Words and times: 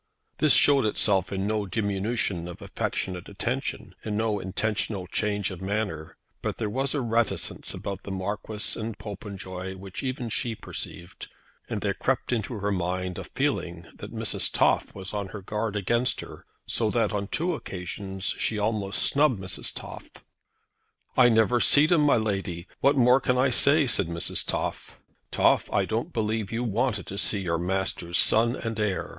This 0.39 0.53
showed 0.53 0.83
itself 0.87 1.31
in 1.31 1.45
no 1.45 1.67
diminution 1.67 2.47
of 2.47 2.59
affectionate 2.59 3.29
attention; 3.29 3.93
in 4.03 4.17
no 4.17 4.39
intentional 4.39 5.05
change 5.05 5.51
of 5.51 5.61
manner; 5.61 6.17
but 6.41 6.57
there 6.57 6.71
was 6.71 6.95
a 6.95 7.01
reticence 7.01 7.71
about 7.75 8.01
the 8.01 8.09
Marquis 8.09 8.79
and 8.79 8.97
Popenjoy 8.97 9.75
which 9.77 10.01
even 10.01 10.29
she 10.29 10.55
perceived, 10.55 11.27
and 11.69 11.81
there 11.81 11.93
crept 11.93 12.31
into 12.31 12.55
her 12.61 12.71
mind 12.71 13.19
a 13.19 13.23
feeling 13.23 13.85
that 13.95 14.11
Mrs. 14.11 14.51
Toff 14.51 14.91
was 14.95 15.13
on 15.13 15.27
her 15.27 15.41
guard 15.43 15.75
against 15.75 16.21
her, 16.21 16.45
so 16.65 16.89
that 16.89 17.13
on 17.13 17.27
two 17.27 17.53
occasions 17.53 18.33
she 18.39 18.57
almost 18.57 19.03
snubbed 19.03 19.39
Mrs. 19.39 19.71
Toff. 19.71 20.09
"I 21.15 21.29
never 21.29 21.59
see'd 21.59 21.91
him, 21.91 22.01
my 22.01 22.17
Lady; 22.17 22.65
what 22.79 22.95
more 22.97 23.21
can 23.21 23.37
I 23.37 23.51
say?" 23.51 23.85
said 23.85 24.07
Mrs. 24.07 24.47
Toff. 24.47 24.99
"Toff, 25.29 25.71
I 25.71 25.85
don't 25.85 26.11
believe 26.11 26.51
you 26.51 26.63
wanted 26.63 27.05
to 27.05 27.19
see 27.19 27.41
your 27.41 27.59
master's 27.59 28.17
son 28.17 28.55
and 28.55 28.79
heir!" 28.79 29.09